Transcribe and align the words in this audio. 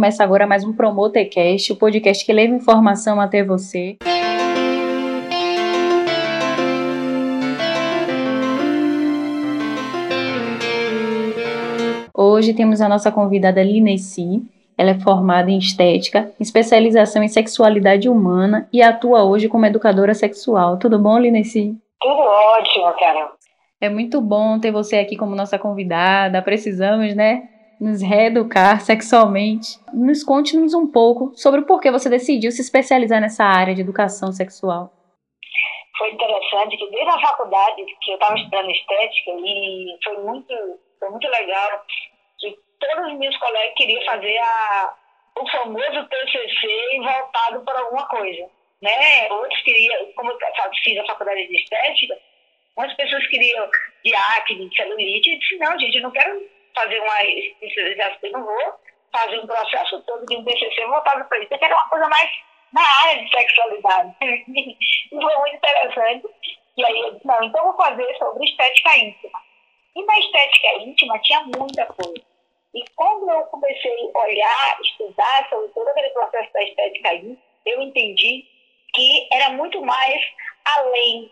Começa 0.00 0.24
agora 0.24 0.46
mais 0.46 0.64
um 0.64 0.72
Promotecast, 0.72 1.74
o 1.74 1.76
podcast 1.76 2.24
que 2.24 2.32
leva 2.32 2.54
informação 2.54 3.20
até 3.20 3.44
você. 3.44 3.98
Hoje 12.14 12.54
temos 12.54 12.80
a 12.80 12.88
nossa 12.88 13.12
convidada 13.12 13.62
Linesi. 13.62 14.42
Ela 14.78 14.92
é 14.92 15.00
formada 15.00 15.50
em 15.50 15.58
estética, 15.58 16.32
especialização 16.40 17.22
em 17.22 17.28
sexualidade 17.28 18.08
humana 18.08 18.66
e 18.72 18.80
atua 18.80 19.22
hoje 19.24 19.50
como 19.50 19.66
educadora 19.66 20.14
sexual. 20.14 20.78
Tudo 20.78 20.98
bom, 20.98 21.18
Linesi? 21.18 21.76
Tudo 22.00 22.22
ótimo, 22.22 22.90
Carol. 22.98 23.32
É 23.78 23.90
muito 23.90 24.18
bom 24.22 24.58
ter 24.58 24.70
você 24.70 24.96
aqui 24.96 25.14
como 25.14 25.36
nossa 25.36 25.58
convidada. 25.58 26.40
Precisamos, 26.40 27.14
né, 27.14 27.50
nos 27.80 28.02
reeducar 28.02 28.80
sexualmente. 28.80 29.78
Nos 29.94 30.22
conte-nos 30.22 30.74
um 30.74 30.86
pouco 30.86 31.32
sobre 31.34 31.60
o 31.60 31.66
porquê 31.66 31.90
você 31.90 32.10
decidiu 32.10 32.52
se 32.52 32.60
especializar 32.60 33.20
nessa 33.20 33.44
área 33.44 33.74
de 33.74 33.80
educação 33.80 34.30
sexual. 34.32 34.92
Foi 35.96 36.12
interessante 36.12 36.76
que 36.76 36.90
desde 36.90 37.10
a 37.10 37.20
faculdade 37.20 37.84
que 38.00 38.10
eu 38.10 38.14
estava 38.14 38.34
estudando 38.34 38.70
estética 38.70 39.30
e 39.36 39.96
foi 40.04 40.18
muito, 40.18 40.54
foi 40.98 41.10
muito 41.10 41.28
legal 41.28 41.84
que 42.38 42.58
todos 42.78 43.12
os 43.12 43.18
meus 43.18 43.36
colegas 43.38 43.74
queriam 43.76 44.04
fazer 44.04 44.38
a, 44.38 44.94
o 45.38 45.50
famoso 45.50 46.08
TCC 46.08 47.00
voltado 47.02 47.64
para 47.64 47.80
alguma 47.80 48.06
coisa, 48.08 48.48
né? 48.82 49.30
Outros 49.30 49.60
queriam, 49.62 50.12
como 50.16 50.30
eu 50.30 50.38
fiz 50.82 50.98
a 50.98 51.06
faculdade 51.06 51.46
de 51.46 51.56
estética, 51.56 52.18
muitas 52.76 52.96
pessoas 52.96 53.26
queriam 53.28 53.68
de 54.04 54.14
acne, 54.14 54.68
de 54.68 54.76
celulite, 54.76 55.30
eu 55.30 55.38
disse, 55.38 55.58
não, 55.58 55.78
gente, 55.78 55.96
eu 55.96 56.02
não 56.02 56.10
quero 56.10 56.40
fazer 56.74 57.00
uma 57.00 57.22
especialização, 57.22 58.30
não 58.32 58.44
vou 58.44 58.74
fazer 59.12 59.38
um 59.38 59.46
processo 59.46 60.00
todo 60.02 60.24
de 60.26 60.36
um 60.36 60.44
TCC 60.44 60.86
voltado 60.86 61.24
para 61.28 61.38
isso, 61.38 61.52
eu 61.52 61.58
quero 61.58 61.74
uma 61.74 61.88
coisa 61.88 62.08
mais 62.08 62.30
na 62.72 62.82
área 63.04 63.24
de 63.24 63.30
sexualidade. 63.30 64.14
e 64.22 64.76
foi 65.10 65.36
muito 65.38 65.56
interessante. 65.56 66.28
E 66.76 66.84
aí 66.84 67.00
eu 67.00 67.14
disse, 67.14 67.26
não, 67.26 67.42
então 67.42 67.64
vou 67.64 67.76
fazer 67.76 68.16
sobre 68.16 68.44
estética 68.44 68.96
íntima. 68.96 69.40
E 69.96 70.04
na 70.04 70.18
estética 70.18 70.82
íntima 70.82 71.18
tinha 71.20 71.40
muita 71.40 71.86
coisa. 71.86 72.24
E 72.72 72.84
quando 72.94 73.28
eu 73.28 73.42
comecei 73.46 74.10
a 74.14 74.18
olhar, 74.20 74.80
estudar 74.80 75.48
sobre 75.50 75.68
todo 75.68 75.88
aquele 75.88 76.10
processo 76.10 76.52
da 76.52 76.62
estética 76.62 77.14
íntima, 77.14 77.36
eu 77.66 77.82
entendi 77.82 78.46
que 78.94 79.28
era 79.32 79.50
muito 79.50 79.80
mais 79.82 80.22
além 80.76 81.30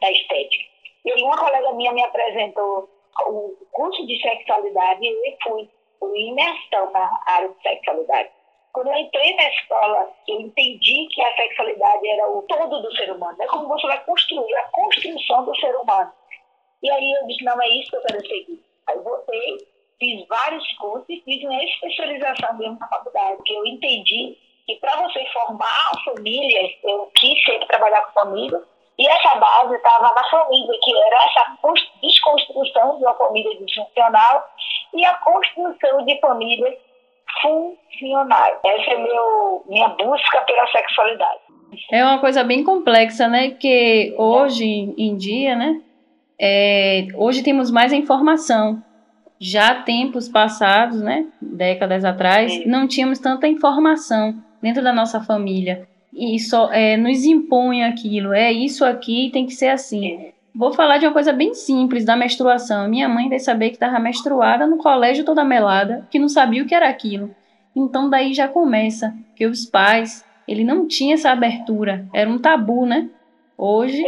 da 0.00 0.10
estética. 0.10 0.68
E 1.04 1.22
uma 1.22 1.36
colega 1.36 1.72
minha 1.72 1.92
me 1.92 2.02
apresentou 2.02 2.88
o 3.26 3.56
curso 3.72 4.06
de 4.06 4.20
sexualidade 4.20 5.06
e 5.06 5.36
fui, 5.42 5.68
fui 5.98 6.20
imersão 6.20 6.90
na 6.92 7.20
área 7.26 7.48
de 7.48 7.62
sexualidade. 7.62 8.30
Quando 8.72 8.88
eu 8.88 8.96
entrei 8.98 9.34
na 9.34 9.48
escola, 9.48 10.12
eu 10.28 10.40
entendi 10.40 11.08
que 11.12 11.22
a 11.22 11.36
sexualidade 11.36 12.08
era 12.08 12.30
o 12.30 12.42
todo 12.42 12.80
do 12.80 12.96
ser 12.96 13.10
humano. 13.10 13.36
É 13.40 13.46
como 13.46 13.66
você 13.66 13.86
vai 13.86 14.04
construir 14.04 14.54
a 14.54 14.68
construção 14.68 15.44
do 15.44 15.56
ser 15.56 15.74
humano. 15.76 16.12
E 16.82 16.90
aí 16.90 17.12
eu 17.12 17.26
disse, 17.26 17.44
não, 17.44 17.60
é 17.60 17.68
isso 17.68 17.90
que 17.90 17.96
eu 17.96 18.02
quero 18.02 18.20
seguir. 18.20 18.64
Aí 18.88 18.98
voltei, 19.00 19.58
fiz 19.98 20.26
vários 20.28 20.72
cursos 20.76 21.08
e 21.08 21.20
fiz 21.22 21.42
uma 21.42 21.62
especialização 21.64 22.56
mesmo 22.56 22.78
na 22.78 22.88
faculdade, 22.88 23.36
porque 23.38 23.52
eu 23.52 23.66
entendi 23.66 24.38
que 24.66 24.76
para 24.76 25.02
você 25.02 25.24
formar 25.32 25.90
famílias, 26.04 26.70
eu 26.84 27.10
quis 27.16 27.44
sempre 27.44 27.66
trabalhar 27.66 28.02
com 28.02 28.20
família, 28.20 28.62
e 28.98 29.06
essa 29.06 29.36
base 29.36 29.76
estava 29.76 30.12
na 30.12 30.24
família, 30.28 30.78
que 30.82 30.96
era 30.96 31.16
essa 31.24 31.56
desconstrução 32.02 32.98
de 32.98 33.04
uma 33.04 33.14
família 33.14 33.56
disfuncional 33.64 34.48
e 34.92 35.04
a 35.04 35.14
construção 35.14 36.04
de 36.04 36.18
famílias 36.20 36.74
funcionais. 37.40 38.56
Essa 38.64 38.90
é 38.90 38.96
meu, 38.98 39.62
minha 39.68 39.88
busca 39.90 40.40
pela 40.40 40.66
sexualidade. 40.66 41.38
É 41.92 42.04
uma 42.04 42.18
coisa 42.18 42.42
bem 42.42 42.64
complexa, 42.64 43.28
né? 43.28 43.50
Porque 43.50 44.14
hoje 44.18 44.66
em 44.66 45.16
dia, 45.16 45.54
né? 45.54 45.80
É, 46.40 47.06
hoje 47.14 47.44
temos 47.44 47.70
mais 47.70 47.92
informação. 47.92 48.82
Já 49.38 49.82
tempos 49.82 50.28
passados, 50.28 51.00
né? 51.00 51.26
Décadas 51.40 52.04
atrás, 52.04 52.52
Sim. 52.52 52.66
não 52.66 52.88
tínhamos 52.88 53.20
tanta 53.20 53.46
informação 53.46 54.34
dentro 54.60 54.82
da 54.82 54.92
nossa 54.92 55.20
família 55.20 55.86
e 56.12 56.38
só 56.38 56.72
é, 56.72 56.96
nos 56.96 57.24
impõe 57.24 57.84
aquilo, 57.84 58.32
é 58.32 58.52
isso 58.52 58.84
aqui, 58.84 59.30
tem 59.32 59.46
que 59.46 59.52
ser 59.52 59.68
assim. 59.68 60.32
Vou 60.54 60.72
falar 60.72 60.98
de 60.98 61.06
uma 61.06 61.12
coisa 61.12 61.32
bem 61.32 61.54
simples 61.54 62.04
da 62.04 62.16
menstruação. 62.16 62.88
Minha 62.88 63.08
mãe 63.08 63.28
veio 63.28 63.40
saber 63.40 63.68
que 63.68 63.76
estava 63.76 63.98
menstruada 64.00 64.66
no 64.66 64.78
colégio 64.78 65.24
toda 65.24 65.44
melada, 65.44 66.06
que 66.10 66.18
não 66.18 66.28
sabia 66.28 66.62
o 66.62 66.66
que 66.66 66.74
era 66.74 66.88
aquilo. 66.88 67.34
Então 67.76 68.10
daí 68.10 68.34
já 68.34 68.48
começa 68.48 69.14
que 69.36 69.46
os 69.46 69.64
pais, 69.66 70.26
ele 70.48 70.64
não 70.64 70.88
tinha 70.88 71.14
essa 71.14 71.30
abertura, 71.30 72.06
era 72.12 72.28
um 72.28 72.38
tabu, 72.38 72.84
né? 72.84 73.08
Hoje 73.56 74.02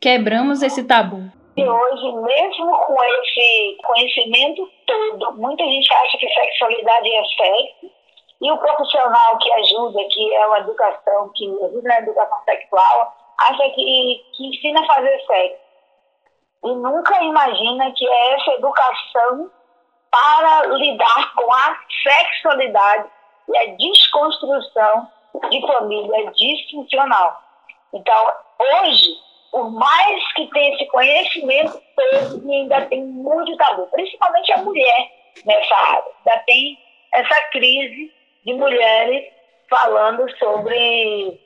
quebramos 0.00 0.62
esse 0.62 0.82
tabu. 0.82 1.30
E 1.56 1.64
hoje, 1.64 2.04
mesmo 2.04 2.70
com 2.86 2.96
esse 3.02 3.78
conhecimento 3.82 4.68
todo, 4.86 5.36
muita 5.36 5.64
gente 5.64 5.92
acha 5.92 6.18
que 6.18 6.28
sexualidade 6.28 7.08
é 7.08 7.22
sexo, 7.22 7.95
e 8.40 8.52
o 8.52 8.58
profissional 8.58 9.38
que 9.38 9.52
ajuda, 9.52 9.98
que 10.10 10.34
é 10.34 10.44
a 10.44 10.58
educação, 10.58 11.30
que 11.34 11.46
ajuda 11.46 11.88
na 11.88 11.98
educação 11.98 12.38
sexual, 12.44 13.16
acha 13.38 13.70
que, 13.70 14.24
que 14.34 14.46
ensina 14.46 14.80
a 14.82 14.86
fazer 14.86 15.18
sexo. 15.26 15.66
E 16.64 16.74
nunca 16.74 17.22
imagina 17.22 17.92
que 17.92 18.06
é 18.06 18.34
essa 18.34 18.50
educação 18.52 19.50
para 20.10 20.66
lidar 20.66 21.34
com 21.34 21.52
a 21.52 21.78
sexualidade 22.02 23.08
e 23.48 23.58
a 23.58 23.66
desconstrução 23.76 25.08
de 25.50 25.66
família 25.66 26.32
disfuncional. 26.32 27.42
Então, 27.92 28.32
hoje, 28.58 29.18
por 29.50 29.70
mais 29.70 30.32
que 30.32 30.46
tenha 30.48 30.74
esse 30.74 30.86
conhecimento 30.86 31.80
todo, 31.94 32.50
ainda 32.50 32.86
tem 32.86 33.02
muito 33.04 33.56
tabu, 33.56 33.86
principalmente 33.88 34.52
a 34.52 34.58
mulher 34.58 35.10
nessa 35.44 35.74
área. 35.74 36.04
Ainda 36.26 36.42
tem 36.44 36.78
essa 37.14 37.42
crise 37.52 38.12
de 38.46 38.54
mulheres 38.54 39.26
falando 39.68 40.24
sobre 40.38 41.40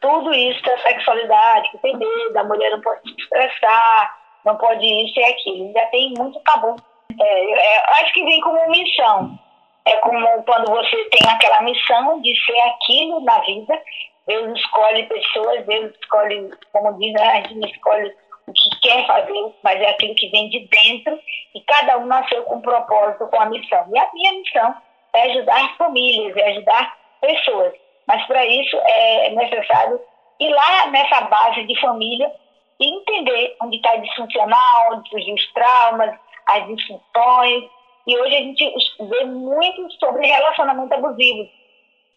tudo 0.00 0.32
isso 0.32 0.62
da 0.62 0.78
sexualidade, 0.78 1.70
que 1.70 1.78
tem 1.78 1.96
medo, 1.96 2.36
a 2.36 2.44
mulher 2.44 2.70
não 2.70 2.80
pode 2.80 3.02
se 3.02 3.14
expressar, 3.20 4.16
não 4.44 4.56
pode 4.56 4.84
isso 4.84 5.20
e 5.20 5.24
aquilo. 5.24 5.66
Ainda 5.66 5.86
tem 5.86 6.14
muito 6.16 6.40
tabu. 6.40 6.76
É, 7.20 7.52
é, 7.52 8.00
acho 8.00 8.12
que 8.14 8.24
vem 8.24 8.40
como 8.40 8.70
missão. 8.70 9.38
É 9.84 9.96
como 9.98 10.42
quando 10.44 10.70
você 10.70 10.96
tem 11.10 11.28
aquela 11.30 11.62
missão 11.62 12.20
de 12.20 12.34
ser 12.44 12.58
aquilo 12.60 13.20
na 13.20 13.38
vida. 13.40 13.80
Deus 14.26 14.58
escolhe 14.58 15.04
pessoas, 15.04 15.64
Deus 15.66 15.94
escolhe, 16.00 16.50
como 16.72 16.98
diz, 16.98 17.12
né, 17.12 17.28
a 17.28 17.48
gente 17.48 17.70
escolhe 17.70 18.12
o 18.48 18.52
que 18.52 18.80
quer 18.80 19.06
fazer, 19.06 19.54
mas 19.62 19.80
é 19.80 19.90
aquilo 19.90 20.14
que 20.16 20.28
vem 20.30 20.48
de 20.48 20.66
dentro 20.66 21.18
e 21.54 21.60
cada 21.60 21.98
um 21.98 22.06
nasceu 22.06 22.42
com 22.42 22.56
um 22.56 22.60
propósito, 22.60 23.26
com 23.28 23.40
a 23.40 23.46
missão. 23.46 23.86
E 23.92 23.98
a 23.98 24.10
minha 24.12 24.32
missão 24.32 24.74
é 25.14 25.22
ajudar 25.30 25.76
famílias, 25.76 26.36
é 26.36 26.50
ajudar 26.50 26.96
pessoas. 27.20 27.72
Mas 28.06 28.24
para 28.26 28.44
isso 28.46 28.76
é 28.76 29.30
necessário 29.30 30.00
ir 30.38 30.50
lá 30.50 30.86
nessa 30.90 31.22
base 31.22 31.64
de 31.64 31.80
família 31.80 32.30
e 32.78 32.88
entender 32.88 33.56
onde 33.62 33.76
está 33.76 33.96
disfuncional, 33.96 34.92
onde 34.92 35.08
surgem 35.08 35.34
os 35.34 35.52
traumas, 35.52 36.14
as 36.48 36.66
disfunções. 36.66 37.64
E 38.06 38.16
hoje 38.16 38.36
a 38.36 38.40
gente 38.40 38.74
vê 39.08 39.24
muito 39.24 39.90
sobre 39.92 40.26
relacionamento 40.26 40.94
abusivo. 40.94 41.48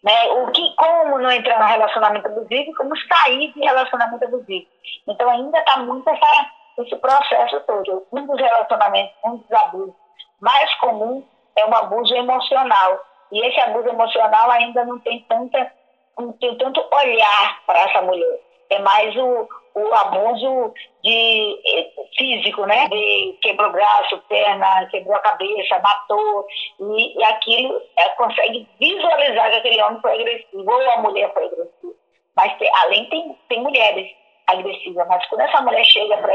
Né? 0.02 0.28
O 0.30 0.50
que, 0.52 0.74
como 0.76 1.18
não 1.18 1.30
entrar 1.30 1.58
no 1.58 1.66
relacionamento 1.66 2.26
abusivo, 2.26 2.74
como 2.76 2.94
sair 2.96 3.52
de 3.52 3.60
relacionamento 3.60 4.24
abusivo. 4.24 4.66
Então 5.08 5.28
ainda 5.28 5.58
está 5.58 5.78
muito 5.78 6.08
essa, 6.08 6.50
esse 6.78 6.96
processo 6.96 7.60
todo. 7.60 8.06
Um 8.12 8.26
dos 8.26 8.38
relacionamentos, 8.38 9.14
um 9.24 9.36
dos 9.38 9.52
abusos 9.52 9.94
mais 10.40 10.74
comuns 10.76 11.24
é 11.60 11.66
um 11.66 11.74
abuso 11.74 12.14
emocional. 12.14 13.00
E 13.32 13.46
esse 13.46 13.60
abuso 13.60 13.88
emocional 13.88 14.50
ainda 14.50 14.84
não 14.84 14.98
tem, 15.00 15.20
tanta, 15.28 15.72
não 16.18 16.32
tem 16.32 16.56
tanto 16.58 16.84
olhar 16.92 17.62
para 17.66 17.80
essa 17.80 18.02
mulher. 18.02 18.40
É 18.70 18.78
mais 18.80 19.14
o, 19.16 19.48
o 19.74 19.94
abuso 19.94 20.74
de, 21.02 21.60
eh, 21.66 21.90
físico, 22.16 22.66
né? 22.66 22.88
De 22.88 23.38
quebrou 23.42 23.68
o 23.68 23.72
braço, 23.72 24.18
perna, 24.28 24.86
quebrou 24.90 25.16
a 25.16 25.20
cabeça, 25.20 25.80
matou. 25.80 26.46
E, 26.80 27.18
e 27.18 27.24
aquilo 27.24 27.80
é, 27.98 28.08
consegue 28.10 28.68
visualizar 28.80 29.50
que 29.50 29.56
aquele 29.56 29.82
homem 29.82 30.00
foi 30.00 30.14
agressivo 30.14 30.70
ou 30.70 30.90
a 30.90 30.98
mulher 30.98 31.32
foi 31.32 31.44
agressiva. 31.46 31.94
Mas 32.36 32.56
tem, 32.58 32.70
além 32.82 33.08
tem, 33.10 33.36
tem 33.48 33.62
mulheres 33.62 34.10
agressivas, 34.46 35.06
mas 35.06 35.26
quando 35.26 35.42
essa 35.42 35.60
mulher 35.60 35.84
chega 35.84 36.16
para 36.16 36.34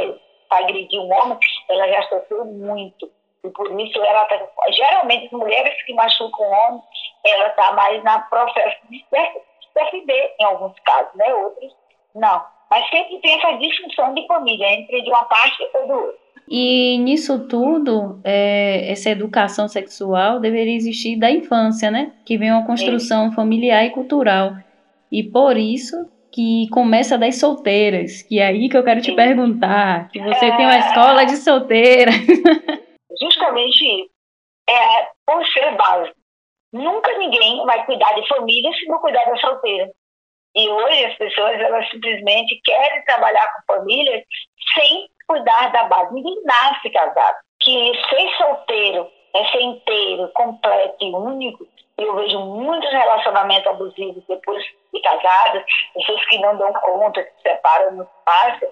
agredir 0.59 0.99
um 0.99 1.11
homem, 1.11 1.37
ela 1.69 1.87
já 1.87 2.01
sofreu 2.03 2.45
muito. 2.45 3.09
E 3.45 3.49
por 3.51 3.79
isso 3.79 4.01
ela 4.01 4.25
tá, 4.25 4.39
geralmente 4.71 5.25
as 5.27 5.31
mulheres 5.31 5.83
que 5.83 5.93
machucam 5.93 6.45
o 6.45 6.51
homem, 6.51 6.81
ela 7.25 7.47
está 7.47 7.71
mais 7.73 8.03
na 8.03 8.19
processo 8.19 8.77
de 8.89 9.05
perder 9.73 10.35
em 10.39 10.45
alguns 10.45 10.77
casos, 10.79 11.13
né? 11.15 11.33
Outros 11.33 11.73
não. 12.15 12.43
Mas 12.69 12.89
sempre 12.89 13.19
tem 13.19 13.37
essa 13.37 13.57
disfunção 13.57 14.13
de 14.13 14.25
família 14.25 14.71
entre 14.73 15.01
de 15.01 15.09
uma 15.09 15.23
parte 15.25 15.69
ou 15.73 15.87
do 15.87 15.93
outro. 15.93 16.25
E 16.47 16.97
nisso 16.99 17.47
tudo, 17.47 18.19
é, 18.23 18.91
essa 18.91 19.09
educação 19.09 19.67
sexual 19.67 20.39
deveria 20.39 20.75
existir 20.75 21.17
da 21.17 21.31
infância, 21.31 21.89
né? 21.89 22.13
Que 22.25 22.37
vem 22.37 22.51
uma 22.51 22.65
construção 22.65 23.31
familiar 23.31 23.85
e 23.85 23.89
cultural. 23.89 24.53
E 25.11 25.23
por 25.23 25.57
isso 25.57 26.09
que 26.31 26.67
começa 26.69 27.17
das 27.17 27.39
solteiras, 27.39 28.21
que 28.21 28.39
é 28.39 28.47
aí 28.47 28.69
que 28.69 28.77
eu 28.77 28.83
quero 28.83 29.01
te 29.01 29.13
perguntar, 29.13 30.09
que 30.09 30.19
você 30.21 30.45
é... 30.45 30.57
tem 30.57 30.65
uma 30.65 30.79
escola 30.79 31.25
de 31.25 31.37
solteiras. 31.37 32.15
Justamente 33.21 34.01
isso. 34.01 34.09
É, 34.67 35.09
por 35.25 35.45
ser 35.47 35.75
básico. 35.75 36.17
Nunca 36.73 37.17
ninguém 37.17 37.63
vai 37.65 37.85
cuidar 37.85 38.13
de 38.13 38.27
família 38.27 38.71
se 38.73 38.85
não 38.87 38.99
cuidar 38.99 39.23
da 39.25 39.37
solteira. 39.37 39.89
E 40.55 40.69
hoje 40.69 41.05
as 41.05 41.17
pessoas 41.17 41.59
elas 41.59 41.89
simplesmente 41.89 42.59
querem 42.63 43.03
trabalhar 43.05 43.47
com 43.53 43.73
famílias 43.75 44.23
sem 44.73 45.07
cuidar 45.27 45.71
da 45.71 45.83
base. 45.83 46.13
Ninguém 46.13 46.41
nasce 46.43 46.89
casado. 46.89 47.37
Que 47.61 47.91
ser 48.09 48.37
solteiro 48.37 49.09
é 49.35 49.45
ser 49.51 49.61
inteiro, 49.61 50.31
completo 50.33 50.97
e 51.01 51.13
único. 51.13 51.67
Eu 51.97 52.15
vejo 52.15 52.39
muitos 52.39 52.91
relacionamentos 52.91 53.67
abusivos 53.67 54.23
depois 54.27 54.63
de 54.93 55.01
casados, 55.01 55.63
pessoas 55.93 56.25
que 56.25 56.39
não 56.39 56.57
dão 56.57 56.73
conta, 56.73 57.23
que 57.23 57.31
se 57.35 57.41
separam 57.41 57.91
muito 57.93 58.11
fácil. 58.25 58.67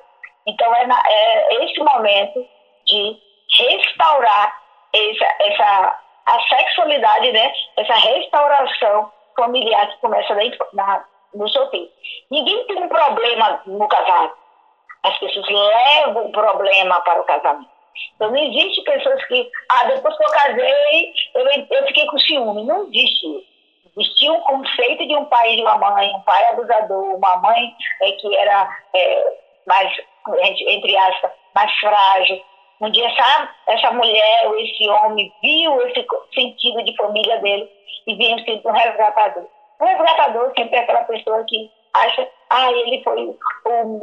Então 0.47 0.75
é, 0.75 0.87
na, 0.87 1.01
é 1.07 1.65
este 1.65 1.79
momento 1.81 2.45
de 2.85 3.17
restaurar 3.57 4.61
essa, 4.93 5.25
essa 5.39 5.99
a 6.25 6.39
sexualidade, 6.47 7.31
né? 7.31 7.53
Essa 7.77 7.93
restauração 7.95 9.11
familiar 9.35 9.89
que 9.89 9.97
começa 9.97 10.33
na, 10.35 10.43
na, 10.73 11.05
no 11.33 11.47
solteiro. 11.49 11.89
Ninguém 12.31 12.65
tem 12.67 12.77
um 12.77 12.87
problema 12.87 13.61
no 13.65 13.87
casado. 13.87 14.33
As 15.03 15.17
pessoas 15.19 15.47
levam 15.49 16.27
o 16.27 16.31
problema 16.31 17.01
para 17.01 17.21
o 17.21 17.25
casamento. 17.25 17.73
Então 18.15 18.31
não 18.31 18.37
existe 18.37 18.81
pessoas 18.83 19.23
que, 19.25 19.49
ah, 19.69 19.85
depois 19.85 20.17
que 20.17 20.23
eu 20.23 20.31
casei, 20.31 21.13
eu, 21.35 21.47
eu 21.69 21.87
fiquei 21.87 22.05
com 22.07 22.17
ciúme. 22.19 22.65
Não 22.65 22.83
existe 22.87 23.27
isso. 23.27 23.53
Existia 23.95 24.33
um 24.33 24.41
conceito 24.41 25.07
de 25.07 25.15
um 25.15 25.25
pai 25.25 25.53
e 25.53 25.55
de 25.57 25.61
uma 25.61 25.77
mãe, 25.77 26.11
um 26.15 26.21
pai 26.21 26.43
abusador, 26.49 27.15
uma 27.15 27.37
mãe 27.37 27.75
é, 28.01 28.11
que 28.13 28.35
era 28.35 28.67
é, 28.95 29.37
mais, 29.67 29.93
entre 30.67 30.97
aspas, 30.97 31.31
mais 31.53 31.71
frágil. 31.79 32.43
Um 32.81 32.89
dia 32.89 33.07
essa, 33.07 33.49
essa 33.67 33.91
mulher 33.91 34.47
ou 34.47 34.59
esse 34.59 34.89
homem 34.89 35.31
viu 35.41 35.81
esse 35.87 36.05
sentido 36.33 36.83
de 36.83 36.95
família 36.95 37.39
dele 37.39 37.69
e 38.07 38.15
veio 38.15 38.37
sempre 38.39 38.61
um 38.65 38.71
resgatador. 38.71 39.45
O 39.79 39.85
resgatador 39.85 40.51
sempre 40.57 40.75
é 40.75 40.79
aquela 40.79 41.03
pessoa 41.03 41.43
que 41.47 41.71
acha, 41.93 42.27
ah, 42.49 42.71
ele 42.71 43.03
foi 43.03 43.25
o, 43.25 43.37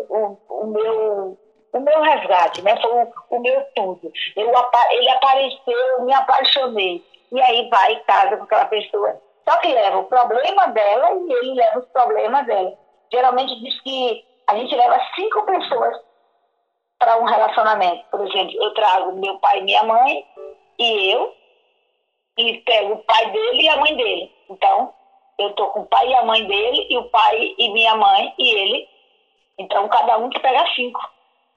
o, 0.08 0.38
o 0.48 0.66
meu 0.66 1.38
o 1.72 1.80
meu 1.80 2.02
resgate, 2.02 2.62
né? 2.62 2.76
Foi 2.80 2.90
o, 2.90 3.12
o 3.30 3.40
meu 3.40 3.64
tudo. 3.76 4.12
Eu, 4.36 4.52
ele 4.90 5.08
apareceu, 5.10 5.78
eu 5.98 6.04
me 6.04 6.12
apaixonei. 6.12 7.04
E 7.32 7.40
aí 7.40 7.68
vai 7.68 7.92
e 7.92 8.00
casa 8.00 8.36
com 8.36 8.44
aquela 8.44 8.64
pessoa. 8.64 9.20
Só 9.48 9.56
que 9.58 9.68
leva 9.72 9.98
o 9.98 10.04
problema 10.04 10.66
dela 10.68 11.12
e 11.12 11.32
ele 11.32 11.54
leva 11.54 11.78
os 11.78 11.86
problemas 11.86 12.44
dela. 12.46 12.76
Geralmente 13.12 13.60
diz 13.60 13.80
que 13.82 14.24
a 14.48 14.56
gente 14.56 14.74
leva 14.74 15.00
cinco 15.14 15.42
pessoas 15.44 15.96
para 17.00 17.18
um 17.18 17.24
relacionamento. 17.24 18.04
Por 18.10 18.20
exemplo, 18.20 18.54
eu 18.62 18.74
trago 18.74 19.18
meu 19.18 19.38
pai 19.38 19.58
e 19.58 19.62
minha 19.62 19.82
mãe 19.82 20.24
e 20.78 21.12
eu, 21.12 21.34
e 22.38 22.58
pego 22.58 22.92
o 22.92 23.04
pai 23.04 23.30
dele 23.30 23.62
e 23.62 23.68
a 23.68 23.76
mãe 23.78 23.96
dele. 23.96 24.32
Então, 24.50 24.92
eu 25.38 25.52
tô 25.54 25.68
com 25.68 25.80
o 25.80 25.86
pai 25.86 26.08
e 26.08 26.14
a 26.14 26.24
mãe 26.24 26.46
dele, 26.46 26.86
e 26.90 26.96
o 26.98 27.04
pai 27.04 27.54
e 27.58 27.72
minha 27.72 27.96
mãe 27.96 28.34
e 28.38 28.48
ele. 28.50 28.88
Então, 29.58 29.88
cada 29.88 30.18
um 30.18 30.28
que 30.28 30.38
pega 30.38 30.64
cinco. 30.74 31.00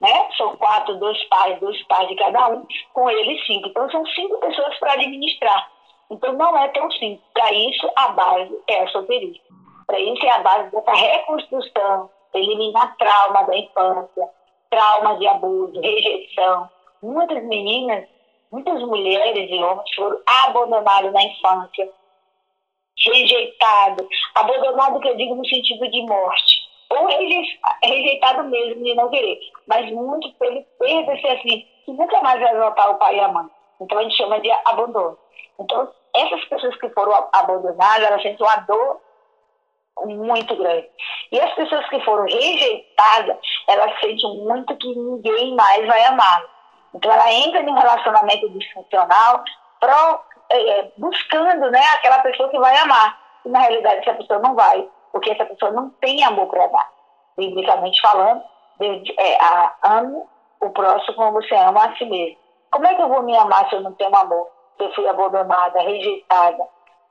Né? 0.00 0.28
São 0.36 0.56
quatro, 0.56 0.96
dois 0.96 1.22
pais, 1.24 1.60
dois 1.60 1.80
pais 1.84 2.08
de 2.08 2.16
cada 2.16 2.48
um, 2.48 2.66
com 2.92 3.08
ele 3.10 3.38
cinco. 3.44 3.68
Então, 3.68 3.90
são 3.90 4.04
cinco 4.06 4.38
pessoas 4.38 4.78
para 4.78 4.94
administrar. 4.94 5.70
Então, 6.10 6.32
não 6.32 6.56
é 6.56 6.68
tão 6.68 6.90
simples. 6.92 7.20
Para 7.32 7.52
isso, 7.52 7.90
a 7.96 8.08
base 8.08 8.58
é 8.68 8.80
a 8.82 8.88
solteirice. 8.88 9.40
Para 9.86 10.00
isso, 10.00 10.24
é 10.24 10.30
a 10.30 10.38
base 10.38 10.70
dessa 10.70 10.92
reconstrução, 10.92 12.10
eliminar 12.34 12.96
trauma 12.96 13.42
da 13.44 13.56
infância, 13.56 14.30
trauma 14.70 15.16
de 15.18 15.26
abuso, 15.26 15.80
rejeição. 15.80 16.68
Muitas 17.02 17.42
meninas, 17.44 18.04
muitas 18.50 18.80
mulheres 18.82 19.50
e 19.50 19.54
homens 19.62 19.94
foram 19.94 20.18
abandonados 20.26 21.12
na 21.12 21.22
infância, 21.22 21.88
rejeitado, 23.06 24.06
abandonado 24.34 25.00
que 25.00 25.08
eu 25.08 25.16
digo 25.16 25.34
no 25.34 25.46
sentido 25.46 25.88
de 25.90 26.02
morte, 26.02 26.62
ou 26.90 27.06
rejeitado 27.82 28.44
mesmo 28.44 28.82
de 28.82 28.94
não 28.94 29.10
querer, 29.10 29.38
mas 29.66 29.90
muito 29.90 30.32
pelo 30.34 30.64
perda-se 30.78 31.26
assim, 31.26 31.66
que 31.84 31.92
nunca 31.92 32.22
mais 32.22 32.40
vai 32.40 32.56
voltar 32.56 32.90
o 32.90 32.98
pai 32.98 33.16
e 33.16 33.20
a 33.20 33.28
mãe. 33.28 33.46
Então 33.80 33.98
a 33.98 34.02
gente 34.02 34.16
chama 34.16 34.40
de 34.40 34.50
abandono. 34.64 35.18
Então, 35.58 35.92
essas 36.14 36.44
pessoas 36.46 36.76
que 36.76 36.88
foram 36.90 37.12
abandonadas, 37.32 38.06
elas 38.06 38.22
sentem 38.22 38.46
uma 38.46 38.56
dor 38.66 39.00
muito 40.02 40.56
grande. 40.56 40.88
E 41.30 41.40
as 41.40 41.54
pessoas 41.54 41.88
que 41.88 42.00
foram 42.04 42.24
rejeitadas, 42.24 43.36
elas 43.68 44.00
sentem 44.00 44.38
muito 44.38 44.76
que 44.76 44.94
ninguém 44.94 45.54
mais 45.54 45.86
vai 45.86 46.04
amar. 46.04 46.44
Então 46.94 47.10
ela 47.10 47.32
entra 47.32 47.60
em 47.60 47.68
um 47.68 47.78
relacionamento 47.78 48.48
disfuncional 48.50 49.42
pro, 49.80 50.20
é, 50.50 50.90
buscando 50.96 51.70
né, 51.70 51.82
aquela 51.94 52.20
pessoa 52.20 52.48
que 52.48 52.58
vai 52.58 52.76
amar. 52.78 53.18
E 53.44 53.48
na 53.48 53.60
realidade 53.60 54.00
essa 54.00 54.14
pessoa 54.14 54.38
não 54.40 54.54
vai, 54.54 54.88
porque 55.12 55.30
essa 55.30 55.44
pessoa 55.46 55.70
não 55.72 55.90
tem 56.00 56.24
amor 56.24 56.46
para 56.46 56.66
dar. 56.66 56.92
Biblicamente 57.36 58.00
falando, 58.00 58.42
é, 58.80 59.36
a, 59.40 59.74
ame 59.82 60.22
o 60.60 60.70
próximo 60.70 61.16
como 61.16 61.32
você 61.32 61.54
ama 61.54 61.84
a 61.84 61.96
si 61.96 62.04
mesmo. 62.04 62.36
Como 62.70 62.86
é 62.86 62.94
que 62.94 63.02
eu 63.02 63.08
vou 63.08 63.22
me 63.22 63.36
amar 63.36 63.68
se 63.68 63.74
eu 63.74 63.80
não 63.80 63.92
tenho 63.92 64.16
amor? 64.16 64.48
Se 64.76 64.84
eu 64.84 64.94
fui 64.94 65.06
abandonada, 65.06 65.80
rejeitada, 65.80 66.64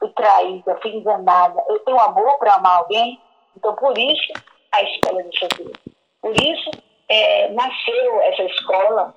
fui 0.04 0.10
traída, 0.10 0.80
fui 0.82 0.92
enganada. 0.92 1.64
Eu 1.70 1.80
tenho 1.80 2.00
amor 2.00 2.38
para 2.38 2.56
amar 2.56 2.80
alguém? 2.80 3.20
Então, 3.56 3.74
por 3.76 3.98
isso, 3.98 4.34
a 4.74 4.84
escola 4.84 5.24
de 5.24 5.40
solteiro. 5.40 5.74
Por 6.22 6.36
isso, 6.36 6.72
é, 7.10 7.50
nasceu 7.50 8.22
essa 8.22 8.44
escola 8.44 9.14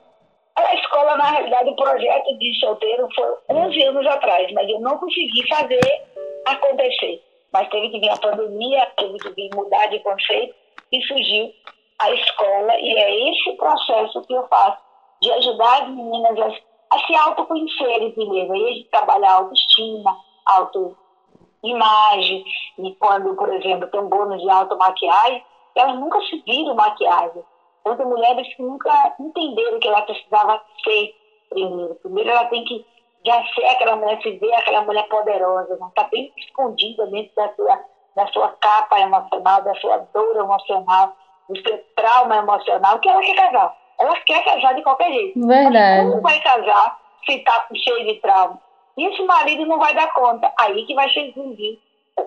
a 0.56 0.74
escola, 0.74 1.18
na 1.18 1.30
realidade, 1.32 1.68
o 1.68 1.76
projeto 1.76 2.38
de 2.38 2.58
solteiro 2.58 3.06
foi 3.14 3.26
11 3.50 3.82
anos 3.82 4.06
atrás, 4.06 4.50
mas 4.52 4.68
eu 4.70 4.80
não 4.80 4.96
consegui 4.96 5.46
fazer 5.48 6.02
acontecer. 6.46 7.22
Mas 7.52 7.68
teve 7.68 7.90
que 7.90 8.00
vir 8.00 8.08
a 8.08 8.16
pandemia, 8.16 8.86
teve 8.96 9.18
que 9.18 9.28
vir 9.30 9.50
mudar 9.54 9.86
de 9.88 9.98
conceito 9.98 10.54
e 10.90 11.02
surgiu 11.02 11.52
a 12.00 12.10
escola. 12.10 12.74
E 12.80 12.90
é 12.90 13.30
esse 13.30 13.52
processo 13.56 14.22
que 14.22 14.32
eu 14.32 14.48
faço 14.48 14.78
de 15.20 15.30
ajudar 15.32 15.82
as 15.82 15.88
meninas 15.90 16.38
a, 16.38 16.96
a 16.96 17.06
se 17.06 17.14
autoconhecerem 17.14 18.12
primeiro. 18.12 18.52
Aí 18.54 18.64
a 18.64 18.72
gente 18.72 18.88
trabalha 18.88 19.28
a 19.28 19.34
autoestima, 19.34 20.16
autoimagem. 20.46 22.44
E 22.78 22.94
quando, 22.96 23.34
por 23.34 23.52
exemplo, 23.52 23.88
tem 23.88 24.00
um 24.00 24.08
bônus 24.08 24.40
de 24.42 24.50
automaquiagem, 24.50 25.44
elas 25.74 25.98
nunca 25.98 26.20
se 26.22 26.42
viram 26.46 26.74
maquiagem 26.74 27.44
Houve 27.86 28.04
mulheres 28.04 28.52
que 28.52 28.62
nunca 28.62 29.14
entenderam 29.20 29.78
que 29.78 29.86
ela 29.86 30.02
precisava 30.02 30.60
ser 30.82 31.14
primeiro. 31.48 31.94
Primeiro 32.02 32.30
ela 32.30 32.46
tem 32.46 32.64
que 32.64 32.84
já 33.24 33.40
ser 33.54 33.64
aquela 33.64 33.94
mulher, 33.94 34.20
se 34.22 34.32
ver 34.38 34.52
aquela 34.54 34.82
mulher 34.82 35.04
poderosa, 35.04 35.76
não 35.78 35.86
está 35.86 36.02
bem 36.10 36.32
escondida 36.36 37.06
dentro 37.06 37.32
da 37.36 37.54
sua, 37.54 37.80
da 38.16 38.26
sua 38.32 38.48
capa 38.60 38.98
emocional, 38.98 39.62
da 39.62 39.72
sua 39.76 39.98
dor 40.12 40.36
emocional, 40.36 41.12
do 41.48 41.60
seu 41.60 41.78
trauma 41.94 42.38
emocional, 42.38 42.98
que 42.98 43.08
ela 43.08 43.20
quer 43.20 43.36
casar. 43.36 43.76
Ela 44.00 44.20
quer 44.22 44.44
casar 44.44 44.74
de 44.74 44.82
qualquer 44.82 45.12
jeito. 45.12 45.46
Verdade. 45.46 46.10
Como 46.10 46.22
vai 46.22 46.40
casar 46.40 47.00
se 47.24 47.36
está 47.36 47.68
cheio 47.72 48.04
de 48.04 48.20
trauma? 48.20 48.60
Esse 48.96 49.22
marido 49.24 49.66
não 49.66 49.78
vai 49.78 49.94
dar 49.94 50.12
conta. 50.14 50.52
Aí 50.58 50.86
que 50.86 50.94
vai 50.94 51.08
surgir 51.10 51.78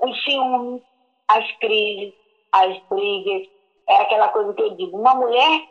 os 0.02 0.24
ciúmes, 0.24 0.82
as 1.28 1.52
crises, 1.58 2.14
as 2.52 2.78
brigas, 2.90 3.48
é 3.88 3.96
aquela 4.02 4.28
coisa 4.30 4.54
que 4.54 4.62
eu 4.62 4.76
digo, 4.76 4.98
uma 4.98 5.16
mulher 5.16 5.64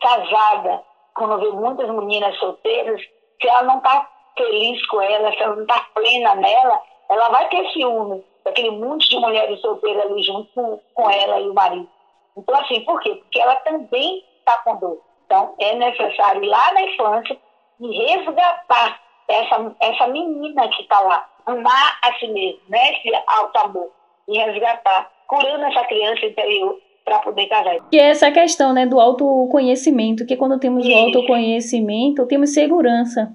casada, 0.00 0.82
quando 1.14 1.40
vê 1.40 1.50
muitas 1.50 1.88
meninas 1.90 2.38
solteiras, 2.38 3.00
se 3.00 3.48
ela 3.48 3.62
não 3.62 3.78
está 3.78 4.08
feliz 4.36 4.86
com 4.86 5.00
ela, 5.00 5.32
se 5.32 5.42
ela 5.42 5.56
não 5.56 5.62
está 5.62 5.80
plena 5.94 6.34
nela, 6.36 6.80
ela 7.08 7.28
vai 7.30 7.48
ter 7.48 7.68
ciúme 7.72 8.24
daquele 8.44 8.70
monte 8.70 9.08
de 9.08 9.18
mulheres 9.18 9.60
solteiras 9.60 10.04
ali 10.04 10.22
junto 10.22 10.52
com, 10.54 10.80
com 10.94 11.10
ela 11.10 11.40
e 11.40 11.48
o 11.48 11.54
marido. 11.54 11.88
Então, 12.36 12.54
assim, 12.60 12.80
por 12.80 13.00
quê? 13.00 13.14
Porque 13.14 13.40
ela 13.40 13.56
também 13.56 14.24
está 14.38 14.58
com 14.58 14.76
dor. 14.76 15.00
Então, 15.26 15.54
é 15.58 15.74
necessário 15.74 16.44
lá 16.44 16.72
na 16.72 16.82
infância 16.82 17.38
resgatar 17.80 19.00
essa, 19.28 19.74
essa 19.80 20.06
menina 20.08 20.68
que 20.68 20.82
está 20.82 21.00
lá, 21.00 21.28
amar 21.46 21.98
a 22.02 22.12
si 22.14 22.26
mesmo, 22.28 22.60
né? 22.68 22.92
esse 22.92 23.10
alto 23.26 23.58
amor, 23.58 23.90
e 24.28 24.38
resgatar, 24.38 25.10
curando 25.26 25.64
essa 25.64 25.84
criança 25.84 26.26
interior 26.26 26.78
para 27.04 27.18
poder 27.18 27.46
casar. 27.46 27.76
Que 27.90 27.98
é 27.98 28.10
essa 28.10 28.30
questão, 28.30 28.72
né, 28.72 28.86
do 28.86 28.98
autoconhecimento, 28.98 30.24
que 30.24 30.36
quando 30.36 30.58
temos 30.58 30.86
Isso. 30.86 30.94
o 30.94 30.98
autoconhecimento, 30.98 32.26
temos 32.26 32.50
segurança. 32.54 33.34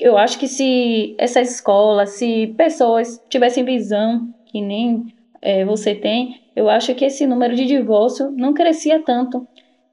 Eu 0.00 0.18
acho 0.18 0.38
que 0.38 0.48
se 0.48 1.14
essa 1.18 1.40
escola, 1.40 2.06
se 2.06 2.52
pessoas 2.56 3.24
tivessem 3.28 3.64
visão, 3.64 4.28
que 4.46 4.60
nem 4.60 5.06
é, 5.40 5.64
você 5.64 5.94
tem, 5.94 6.42
eu 6.56 6.68
acho 6.68 6.94
que 6.94 7.04
esse 7.04 7.26
número 7.26 7.54
de 7.54 7.64
divórcio 7.64 8.32
não 8.32 8.52
crescia 8.52 9.00
tanto. 9.00 9.46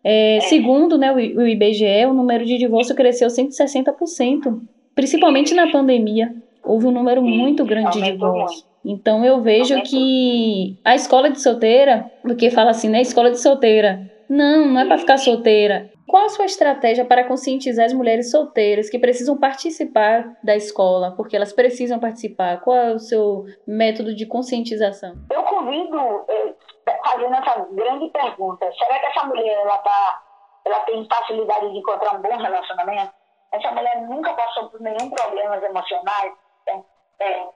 É, 0.04 0.38
é. 0.38 0.40
Segundo 0.42 0.98
né, 0.98 1.12
o, 1.12 1.16
o 1.16 1.48
IBGE, 1.48 2.06
o 2.08 2.14
número 2.14 2.44
de 2.44 2.58
divórcio 2.58 2.96
cresceu 2.96 3.28
160%, 3.28 4.60
principalmente 4.96 5.54
na 5.54 5.72
pandemia. 5.72 6.34
Houve 6.64 6.88
um 6.88 6.92
número 6.92 7.22
muito 7.22 7.66
grande 7.66 8.00
de 8.00 8.12
divórcios. 8.12 8.66
Então 8.84 9.24
eu 9.24 9.42
vejo 9.42 9.82
que 9.84 10.80
a 10.84 10.96
escola 10.96 11.30
de 11.30 11.42
solteira, 11.42 12.12
porque 12.22 12.50
fala 12.50 12.72
assim, 12.72 12.90
né, 12.90 13.02
escola 13.02 13.32
de 13.32 13.40
solteira. 13.40 14.10
Não, 14.28 14.66
não 14.68 14.80
é 14.80 14.86
para 14.86 14.98
ficar 14.98 15.18
solteira. 15.18 15.92
Qual 16.08 16.26
a 16.26 16.30
sua 16.30 16.46
estratégia 16.46 17.06
para 17.06 17.24
conscientizar 17.24 17.86
as 17.86 17.94
mulheres 17.94 18.32
solteiras 18.32 18.90
que 18.90 19.00
precisam 19.00 19.38
participar 19.38 20.38
da 20.44 20.56
escola, 20.56 21.12
porque 21.16 21.36
elas 21.36 21.54
precisam 21.54 22.00
participar? 22.00 22.60
Qual 22.62 22.76
é 22.76 22.94
o 22.94 23.00
seu 23.00 23.46
método 23.66 24.14
de 24.14 24.26
conscientização? 24.26 25.16
Eu 25.32 25.44
convido, 25.44 26.26
eh, 26.30 26.54
fazendo 27.06 27.34
essa 27.34 27.66
grande 27.72 28.10
pergunta, 28.10 28.70
será 28.78 29.00
que 29.00 29.06
essa 29.06 29.26
mulher 29.26 29.58
ela, 29.62 29.78
tá, 29.78 30.22
ela 30.66 30.80
tem 30.80 31.08
facilidade 31.10 31.72
de 31.72 31.78
encontrar 31.78 32.18
um 32.18 32.22
bom 32.22 32.38
relacionamento? 32.38 33.21
Essa 33.52 33.72
mulher 33.72 34.02
nunca 34.02 34.34
passou 34.34 34.70
por 34.70 34.80
nenhum 34.82 35.10
problema 35.10 35.58
emocionais? 35.58 36.34
É, 36.68 36.80
é, 37.20 37.50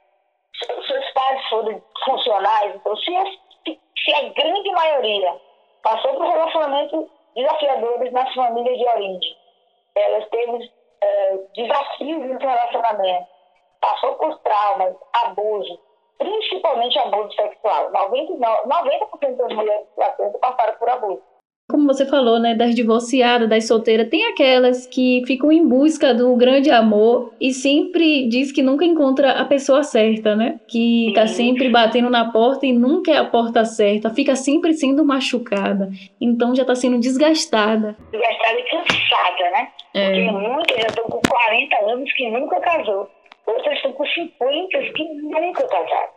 seus 0.88 1.12
pais 1.14 1.50
foram 1.50 1.82
funcionais, 2.04 2.75
então 2.75 2.96
se 2.98 3.16
a, 3.16 3.25
se 3.25 4.14
a 4.14 4.30
grande 4.30 4.72
maioria 4.72 5.40
passou 5.82 6.14
por 6.16 6.28
relacionamentos 6.28 7.10
desafiadores 7.36 8.12
nas 8.14 8.34
famílias 8.34 8.78
de 8.78 8.88
origem, 8.88 9.38
elas 9.96 10.30
teve 10.30 10.72
é, 11.02 11.38
desafios 11.56 12.25
no 12.25 12.40
relacionamento, 12.40 13.28
passou 13.82 14.16
por 14.16 14.38
traumas, 14.40 14.96
abuso, 15.24 15.80
principalmente 16.18 16.98
abuso 17.00 17.34
sexual. 17.36 17.92
90%, 17.92 18.66
90 18.66 19.36
das 19.36 19.54
mulheres 19.54 19.88
que 19.96 20.40
passaram 20.40 20.75
por 20.78 20.90
abuso 20.90 21.35
como 21.67 21.88
você 21.88 22.05
falou, 22.05 22.39
né, 22.39 22.53
das 22.53 22.75
divorciadas, 22.75 23.50
das 23.50 23.67
solteiras, 23.67 24.07
tem 24.07 24.24
aquelas 24.27 24.86
que 24.86 25.24
ficam 25.25 25.51
em 25.51 25.67
busca 25.67 26.13
do 26.13 26.36
grande 26.36 26.69
amor 26.69 27.34
e 27.41 27.51
sempre 27.53 28.27
diz 28.27 28.51
que 28.51 28.62
nunca 28.62 28.86
encontra 28.86 29.31
a 29.31 29.45
pessoa 29.45 29.81
certa, 29.84 30.36
né? 30.36 30.60
Que 30.67 31.12
tá 31.15 31.25
sempre 31.25 31.69
batendo 31.69 32.10
na 32.10 32.31
porta 32.31 32.67
e 32.67 32.72
nunca 32.72 33.12
é 33.12 33.17
a 33.17 33.25
porta 33.25 33.65
certa, 33.65 34.10
fica 34.12 34.36
sempre 34.36 34.74
sendo 34.74 35.03
machucada. 35.03 35.89
Então 36.22 36.55
já 36.55 36.63
tá 36.63 36.75
sendo 36.75 37.00
desgastada. 37.00 37.95
Desgastada 38.12 38.60
e 38.60 38.63
cansada, 38.63 39.51
né? 39.51 39.67
É. 39.95 40.05
Porque 40.05 40.31
muitas 40.31 40.77
já 40.77 40.88
estão 40.88 41.05
com 41.05 41.22
40 41.27 41.91
anos 41.91 42.13
que 42.13 42.29
nunca 42.29 42.60
casou. 42.62 43.10
Outras 43.48 43.75
estão 43.75 43.91
com 43.93 44.05
50 44.05 44.79
que 44.93 45.03
nunca 45.03 45.67
casaram. 45.67 46.14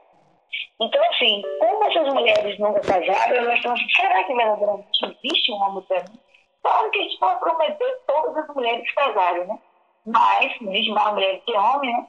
Então, 0.81 1.03
assim, 1.11 1.43
como 1.59 1.85
essas 1.85 2.15
mulheres 2.15 2.59
nunca 2.59 2.81
casaram, 2.81 3.37
elas 3.37 3.57
estão 3.57 3.73
assim, 3.73 3.89
será 3.97 4.25
que 4.25 4.35
verdadeiramente 4.35 5.17
existe 5.25 5.53
um 5.53 5.83
para 5.83 6.05
mim? 6.05 6.21
Claro 6.63 6.91
que 6.91 6.99
a 6.99 7.03
gente 7.03 7.19
pode 7.19 7.41
prometer 7.41 7.99
todas 8.07 8.37
as 8.37 8.55
mulheres 8.55 8.95
casarem, 8.95 9.47
né? 9.47 9.59
Mas, 10.07 10.53
existe 10.61 10.91
mais 10.93 11.15
mulher 11.15 11.41
que 11.45 11.53
homem, 11.53 11.93
né? 11.93 12.07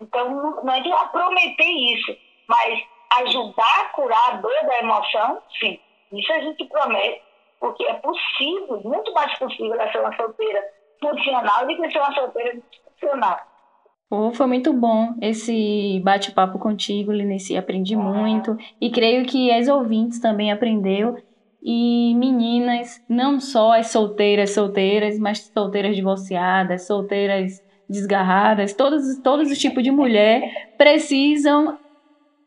Então, 0.00 0.30
não, 0.30 0.64
não 0.64 0.72
adianta 0.72 1.08
prometer 1.08 1.64
isso, 1.64 2.16
mas 2.48 2.82
ajudar 3.18 3.80
a 3.80 3.88
curar 3.90 4.28
a 4.28 4.36
dor 4.36 4.66
da 4.66 4.78
emoção, 4.78 5.42
sim. 5.60 5.78
Isso 6.12 6.32
a 6.32 6.40
gente 6.40 6.64
promete, 6.66 7.22
porque 7.60 7.84
é 7.84 7.94
possível, 7.94 8.80
muito 8.84 9.12
mais 9.12 9.36
possível, 9.38 9.74
ela 9.74 9.90
ser 9.90 10.00
uma 10.00 10.14
solteira 10.16 10.62
funcional 11.00 11.66
do 11.66 11.76
que 11.76 11.90
ser 11.90 11.98
uma 11.98 12.14
solteira 12.14 12.54
disfuncional. 12.54 13.51
Oh, 14.14 14.30
foi 14.30 14.46
muito 14.46 14.74
bom 14.74 15.14
esse 15.22 15.98
bate-papo 16.04 16.58
contigo, 16.58 17.10
Lineci. 17.10 17.56
Aprendi 17.56 17.96
muito 17.96 18.54
e 18.78 18.90
creio 18.90 19.24
que 19.24 19.50
as 19.50 19.68
ouvintes 19.68 20.20
também 20.20 20.52
aprendeu. 20.52 21.16
E 21.62 22.14
meninas, 22.16 23.00
não 23.08 23.40
só 23.40 23.72
as 23.72 23.86
solteiras, 23.86 24.50
solteiras, 24.50 25.18
mas 25.18 25.50
solteiras 25.56 25.96
divorciadas, 25.96 26.86
solteiras 26.86 27.58
desgarradas, 27.88 28.74
todos, 28.74 29.18
todos 29.22 29.50
os 29.50 29.56
tipos 29.58 29.82
de 29.82 29.90
mulher 29.90 30.42
precisam 30.76 31.78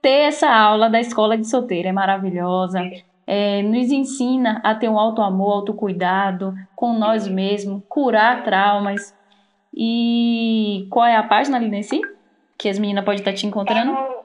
ter 0.03 0.27
essa 0.27 0.47
aula 0.47 0.87
da 0.87 0.99
escola 0.99 1.35
de 1.35 1.49
solteira. 1.49 1.89
É 1.89 1.91
maravilhosa. 1.91 2.79
É, 3.25 3.63
nos 3.63 3.89
ensina 3.89 4.61
a 4.63 4.75
ter 4.75 4.87
um 4.87 4.99
alto 4.99 5.19
amor, 5.19 5.53
autocuidado 5.53 6.53
com 6.75 6.93
nós 6.93 7.27
mesmos, 7.27 7.81
curar 7.89 8.43
traumas, 8.43 9.15
e 9.75 10.87
qual 10.89 11.05
é 11.05 11.17
a 11.17 11.23
página 11.23 11.57
ali 11.57 11.67
nesse? 11.67 11.99
Que 12.57 12.69
as 12.69 12.79
meninas 12.79 13.03
podem 13.03 13.19
estar 13.19 13.33
te 13.33 13.45
encontrando? 13.45 13.93
Tá 13.93 14.23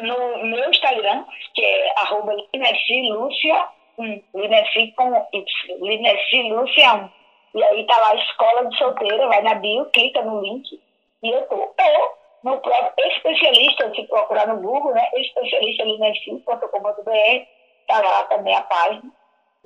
no, 0.00 0.38
no, 0.38 0.46
meu 0.46 0.70
Instagram, 0.70 1.24
que 1.52 1.60
é 1.60 2.00
arroba 2.00 2.32
Lúcia, 2.32 3.68
Lineci 3.98 4.94
com 4.96 5.12
Y, 5.32 5.82
1. 5.82 7.10
E 7.56 7.62
aí 7.62 7.86
tá 7.86 7.96
lá 7.98 8.10
a 8.10 8.16
escola 8.16 8.68
de 8.68 8.76
solteira, 8.78 9.28
vai 9.28 9.40
na 9.42 9.54
bio, 9.54 9.84
clica 9.86 10.22
no 10.22 10.40
link 10.40 10.80
e 11.22 11.30
eu 11.30 11.42
tô. 11.48 11.54
Ou 11.56 12.24
no 12.44 12.60
próprio 12.60 13.08
especialista, 13.08 13.92
se 13.94 14.04
procurar 14.04 14.46
no 14.46 14.60
Google, 14.60 14.92
né? 14.92 15.04
Especialista 15.16 15.84
lineci.com.br, 15.84 17.46
tá 17.88 18.00
lá 18.00 18.24
também 18.24 18.54
a 18.54 18.62
página. 18.62 19.10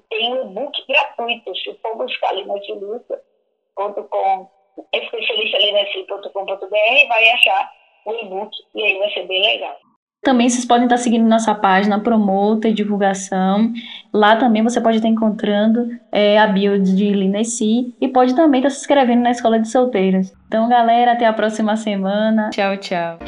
Tem 0.08 0.32
um 0.32 0.46
e-book 0.46 0.86
gratuito, 0.86 1.54
se 1.56 1.74
for 1.82 1.96
buscar 1.96 2.32
linecilúcia.com 2.32 4.48
especialistalinesi.com.br 4.92 7.08
vai 7.08 7.30
achar 7.30 7.70
o 8.06 8.14
e-book 8.14 8.50
e 8.74 8.82
aí 8.82 8.98
vai 8.98 9.10
ser 9.12 9.26
bem 9.26 9.42
legal. 9.42 9.76
Também 10.22 10.48
vocês 10.48 10.64
podem 10.64 10.84
estar 10.84 10.96
seguindo 10.96 11.28
nossa 11.28 11.54
página 11.54 12.00
Promota 12.00 12.68
e 12.68 12.74
Divulgação. 12.74 13.72
Lá 14.12 14.36
também 14.36 14.62
você 14.62 14.80
pode 14.80 14.96
estar 14.96 15.08
encontrando 15.08 15.88
é, 16.10 16.38
a 16.38 16.46
bio 16.46 16.82
de 16.82 17.12
Linesi 17.12 17.94
e 18.00 18.08
pode 18.08 18.34
também 18.34 18.60
estar 18.60 18.70
se 18.70 18.80
inscrevendo 18.80 19.22
na 19.22 19.30
Escola 19.30 19.60
de 19.60 19.68
Solteiras. 19.68 20.32
Então, 20.48 20.68
galera, 20.68 21.12
até 21.12 21.24
a 21.24 21.32
próxima 21.32 21.76
semana. 21.76 22.50
Tchau, 22.50 22.76
tchau. 22.78 23.18